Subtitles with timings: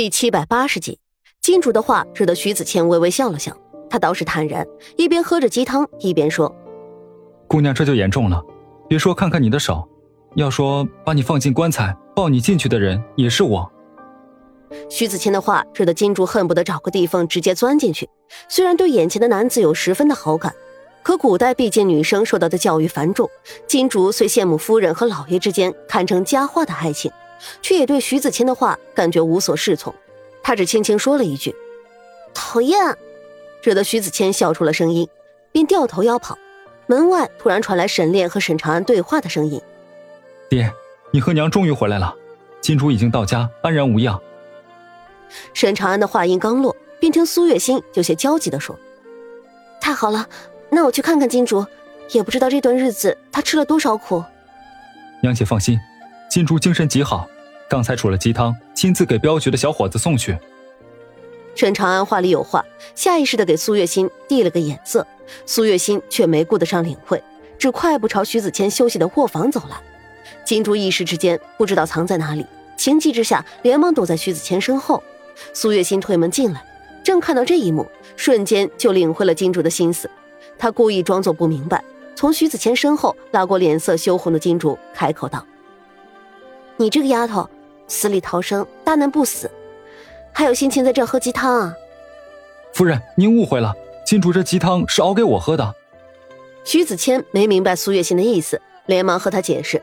[0.00, 0.98] 第七百八十集，
[1.42, 3.54] 金主的话惹得徐子谦微微笑了笑，
[3.90, 6.50] 他倒是坦然，一边喝着鸡汤，一边说
[7.46, 8.42] ：“姑娘，这就严重了。
[8.88, 9.86] 别说看看你的手，
[10.36, 13.70] 要说把你放进棺材抱你进去的人也是我。”
[14.88, 18.08] 徐子谦的话惹得金主恨不得找个地缝直接钻进去。
[18.48, 20.54] 虽然对眼前的男子有十分的好感，
[21.02, 23.28] 可古代毕竟女生受到的教育繁重，
[23.66, 27.12] 金主虽羡慕夫人和老爷之间堪称佳话的爱情。
[27.62, 29.94] 却也对徐子谦的话感觉无所适从，
[30.42, 31.54] 他只轻轻说了一句
[32.34, 32.96] ：“讨厌”，
[33.62, 35.08] 惹得徐子谦笑出了声音，
[35.52, 36.38] 便掉头要跑。
[36.86, 39.60] 门外突然传来沈炼和沈长安对话的声音
[40.50, 40.72] ：“爹，
[41.12, 42.14] 你和娘终于回来了，
[42.60, 44.20] 金主已经到家，安然无恙。”
[45.54, 48.76] 沈长安的话音刚落，便听苏月心有些焦急地说
[49.80, 50.28] ：“太好了，
[50.68, 51.64] 那我去看看金主，
[52.10, 54.24] 也不知道这段日子他吃了多少苦。”
[55.22, 55.78] 娘且放心。
[56.30, 57.28] 金珠精神极好，
[57.68, 60.38] 刚才煮了鸡汤，亲自给镖局的小伙子送去。
[61.56, 65.04] 陈长安话里有话，下意识的给苏月心递了个眼色，
[65.44, 67.20] 苏月心却没顾得上领会，
[67.58, 69.76] 只快步朝徐子谦休息的卧房走来。
[70.44, 75.02] 金珠一时之间不知道藏在哪里，情急之下连忙躲在徐子谦身后。
[75.52, 76.64] 苏月心推门进来，
[77.02, 80.08] 正看到这一幕，瞬间就领会了金珠的心思。
[80.56, 81.82] 他故意装作不明白，
[82.14, 85.44] 从徐子谦身后拉过脸色羞红的金珠，开口道。
[86.80, 87.46] 你这个丫头，
[87.88, 89.50] 死里逃生，大难不死，
[90.32, 91.76] 还有心情在这喝鸡汤啊？
[92.72, 95.74] 夫人，您误会了，金主这鸡汤是熬给我喝的。
[96.64, 99.82] 徐子谦没明白苏月心的意思，连忙和他解释。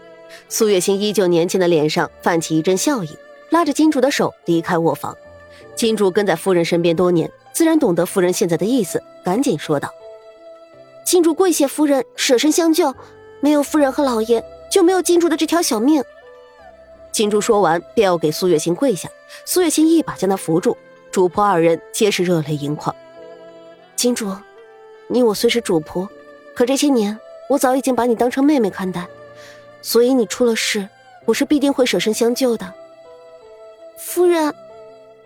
[0.50, 3.10] 苏月心依旧年轻的脸上泛起一阵笑意，
[3.52, 5.16] 拉着金主的手离开卧房。
[5.76, 9.94] 金主跟在夫人身边多年，自然懂得夫人现在的意思，赶紧说道
[11.06, 12.92] ：“金主跪谢夫人舍身相救，
[13.40, 16.04] 没有夫人和老爷，就没有金主的这条小命。”
[17.12, 19.10] 金珠说完，便要给苏月心跪下。
[19.46, 20.78] 苏月心一把将她扶住，
[21.12, 22.96] 主仆二人皆是热泪盈眶。
[23.96, 24.36] 金珠，
[25.08, 26.08] 你我虽是主仆，
[26.54, 29.08] 可这些年我早已经把你当成妹妹看待，
[29.82, 30.88] 所以你出了事，
[31.26, 32.72] 我是必定会舍身相救的。
[33.98, 34.54] 夫人，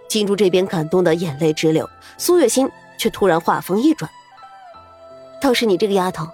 [0.08, 4.10] 金珠这边感动的眼泪直流，苏月心却突然话锋一转
[5.42, 6.26] ：“倒是你这个丫头，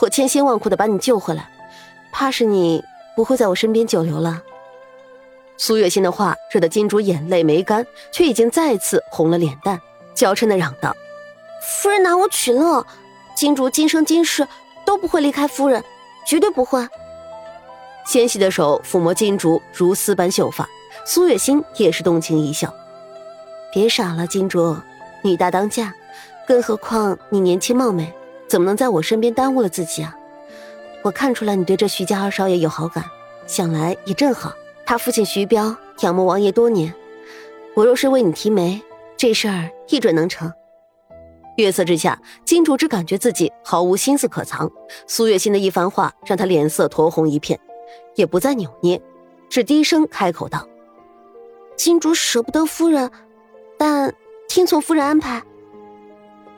[0.00, 1.50] 我千辛万苦的把你救回来，
[2.12, 2.82] 怕是你
[3.16, 4.40] 不会在我身边久留了。”
[5.62, 9.78] 苏月心的话惹得金主眼泪没干，却已经再次红了脸蛋，
[10.14, 10.96] 娇嗔的嚷道
[11.62, 12.86] ：“夫人拿我取乐，
[13.36, 14.48] 金主今生今世
[14.86, 15.84] 都不会离开夫人，
[16.26, 16.88] 绝对不会。”
[18.08, 20.66] 纤细的手抚摸金竹如丝般秀发，
[21.04, 22.72] 苏月心也是动情一笑
[23.70, 24.74] ：“别傻了，金竹，
[25.20, 25.92] 女大当嫁，
[26.48, 28.10] 更何况你年轻貌美，
[28.48, 30.16] 怎么能在我身边耽误了自己啊？
[31.02, 33.04] 我看出来你对这徐家二少爷有好感，
[33.46, 34.54] 想来也正好。”
[34.90, 36.92] 他父亲徐彪仰慕王爷多年，
[37.76, 38.82] 我若是为你提媒，
[39.16, 40.52] 这事儿一准能成。
[41.58, 44.68] 月色之下，金主只感觉自己毫无心思可藏。
[45.06, 47.56] 苏月心的一番话让他脸色酡红一片，
[48.16, 49.00] 也不再扭捏，
[49.48, 50.66] 只低声开口道
[51.78, 53.08] ：“金主舍不得夫人，
[53.78, 54.12] 但
[54.48, 55.40] 听从夫人安排。”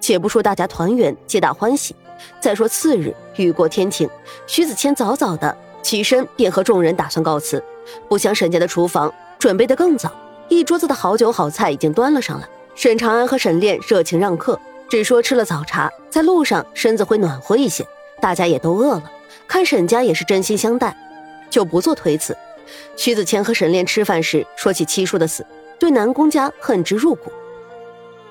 [0.00, 1.94] 且不说大家团圆，皆大欢喜。
[2.41, 4.09] 再说次日雨过天晴，
[4.47, 7.62] 徐子谦早早的起身，便和众人打算告辞。
[8.09, 10.12] 不想沈家的厨房准备的更早，
[10.48, 12.48] 一桌子的好酒好菜已经端了上来。
[12.75, 17.87] 沈长安和沈炼热情让客，只说吃了早茶，在路上身子会暖和一些。
[18.21, 19.10] 大家也都饿了，
[19.47, 20.97] 看沈家也是真心相待，
[21.50, 22.37] 就不做推辞。
[22.97, 25.44] 徐子谦和沈炼吃饭时说起七叔的死，
[25.78, 27.31] 对南宫家恨之入骨。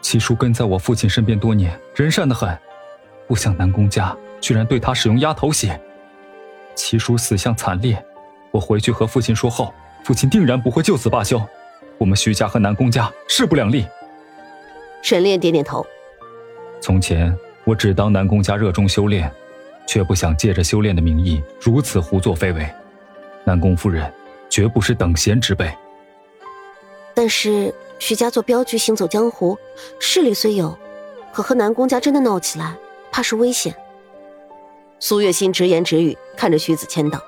[0.02, 2.58] 七叔跟在我父亲身边多年，人善的很，
[3.28, 5.80] 不想南宫家居然对他使用鸭头血。
[6.74, 8.04] 七叔死相惨烈。
[8.52, 9.74] 我回去和父亲说后，
[10.04, 11.42] 父亲定然不会就此罢休。
[11.98, 13.86] 我们徐家和南宫家势不两立。
[15.02, 15.86] 沈炼点点头。
[16.80, 19.32] 从前我只当南宫家热衷修炼，
[19.88, 22.68] 却不想借着修炼的名义如此胡作非为。
[23.44, 24.12] 南宫夫人
[24.50, 25.72] 绝不是等闲之辈。
[27.14, 29.58] 但是徐家做镖局行走江湖，
[30.00, 30.78] 势力虽有，
[31.32, 32.76] 可和南宫家真的闹起来，
[33.12, 33.76] 怕是危险。
[35.00, 37.22] 苏月心直言直语，看着徐子谦道。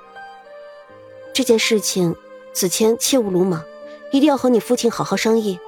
[1.34, 2.14] 这件事情，
[2.52, 3.60] 子谦切勿鲁莽，
[4.12, 5.58] 一定要和你父亲好好商议。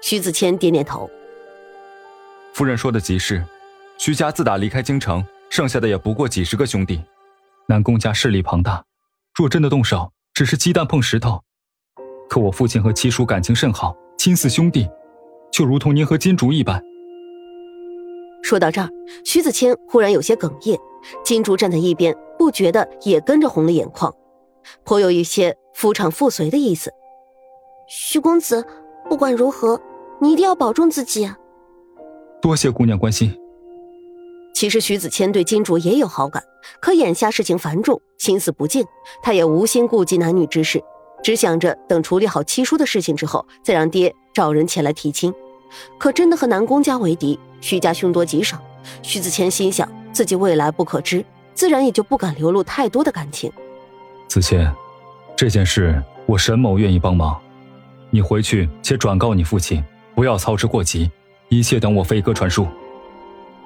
[0.00, 1.10] 徐子谦点点头。
[2.54, 3.44] 夫人说的极是，
[3.98, 7.02] 徐家自打离开京城，剩下的也不过几十个兄弟。
[7.66, 8.84] 南宫家势力庞大，
[9.34, 11.42] 若真的动手，只是鸡蛋碰石头。
[12.28, 14.88] 可我父亲和七叔感情甚好，亲似兄弟，
[15.50, 16.80] 就如同您和金竹一般。
[18.44, 18.88] 说到这儿，
[19.24, 20.78] 徐子谦忽然有些哽咽，
[21.24, 24.14] 金竹站在一边，不觉得也跟着红了眼眶。
[24.84, 26.92] 颇有一些夫唱妇随的意思。
[27.88, 28.64] 徐公子，
[29.08, 29.80] 不管如何，
[30.20, 31.30] 你一定要保重自己。
[32.40, 33.34] 多谢姑娘关心。
[34.54, 36.42] 其实徐子谦对金主也有好感，
[36.80, 38.84] 可眼下事情繁重，心思不静，
[39.22, 40.82] 他也无心顾及男女之事，
[41.22, 45.32] 只想着等处理好七叔的事情之后，再让爹找人前来提亲。
[45.96, 48.60] 可真的和南宫家为敌，徐家凶多吉少。
[49.02, 51.24] 徐子谦心想，自己未来不可知，
[51.54, 53.52] 自然也就不敢流露太多的感情。
[54.28, 54.70] 子谦，
[55.34, 57.40] 这件事我沈某愿意帮忙，
[58.10, 59.82] 你回去且转告你父亲，
[60.14, 61.10] 不要操之过急，
[61.48, 62.66] 一切等我飞鸽传书。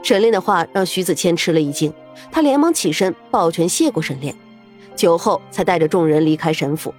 [0.04, 1.92] 沈炼的话让徐子谦吃了一惊，
[2.30, 4.34] 他连忙起身抱拳谢过沈炼，
[4.94, 6.94] 酒后才带着众人离开沈府。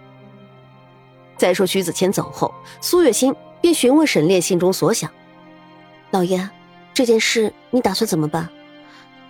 [1.37, 5.09] 再说徐子谦走后，苏月心便询问沈炼心中所想
[6.11, 6.49] ：“老爷。”
[6.93, 8.47] 这件事你打算怎么办？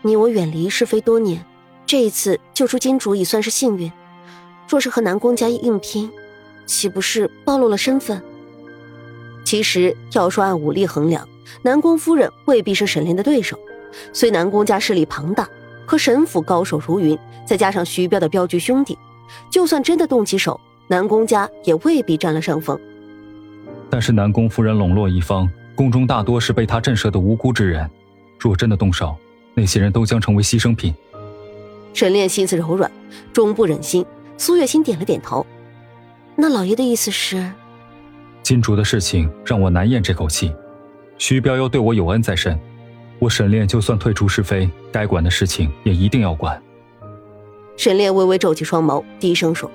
[0.02, 1.46] 你我远离是非多年，
[1.86, 3.90] 这一次救出金主已算是幸运。
[4.74, 6.10] 若是和南宫家硬拼，
[6.66, 8.20] 岂不是暴露了身份？
[9.44, 11.30] 其实要说按武力衡量，
[11.62, 13.56] 南宫夫人未必是沈炼的对手。
[14.12, 15.48] 虽南宫家势力庞大，
[15.86, 17.16] 可沈府高手如云，
[17.46, 18.98] 再加上徐彪的镖局兄弟，
[19.48, 22.76] 就算真的动起手，南宫家也未必占了上风。
[23.92, 25.48] 但是南宫夫人笼络一方。
[25.76, 27.88] 宫中大多是被他震慑的无辜之人，
[28.40, 29.16] 若真的动手，
[29.54, 30.92] 那些人都将成为牺牲品。
[31.94, 32.92] 沈炼心思柔软，
[33.32, 34.04] 终不忍心。
[34.38, 35.46] 苏月心点了点头。
[36.36, 37.52] 那老爷的意思是，
[38.42, 40.54] 金主的事情让我难咽这口气。
[41.18, 42.60] 徐彪又对我有恩在身，
[43.20, 46.62] 我沈炼就算退出是非，该管的事情也一定要管。
[47.78, 49.70] 沈炼微微皱起双眸，低声说：“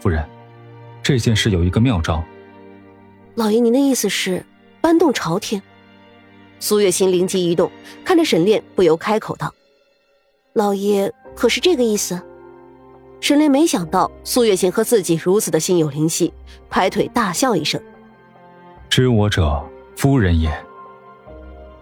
[0.00, 0.24] 夫人，
[1.02, 2.22] 这件事有一个妙招。
[3.34, 4.44] 老爷，您的意思是？”
[4.82, 5.60] 搬动朝廷，
[6.58, 7.70] 苏月心灵机一动，
[8.02, 9.54] 看着沈炼，不由开口道
[10.54, 12.18] ：“老爷可是这个意思？”
[13.20, 16.32] 沈炼没想到苏月琴和自己如此的心有灵犀，
[16.70, 17.80] 拍腿大笑一声
[18.88, 19.62] ：“知我者，
[19.94, 20.50] 夫人也。”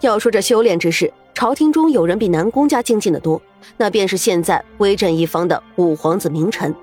[0.00, 3.40] 要说这修炼之事，朝廷中有人比南宫家精进的多，
[3.76, 6.74] 那便是现在威震一方的五皇子明臣。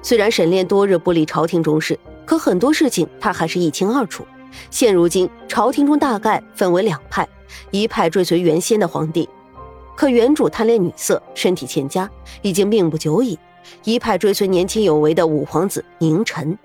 [0.00, 4.24] 虽然沈炼多日不理朝廷中事，可很多事情他还是一清二楚。
[4.70, 7.28] 现如今，朝廷中大概分为两派：
[7.70, 9.28] 一派追随原先的皇帝，
[9.96, 12.08] 可原主贪恋女色，身体欠佳，
[12.42, 13.36] 已经命不久矣；
[13.84, 16.56] 一派追随年轻有为的五皇子宁臣。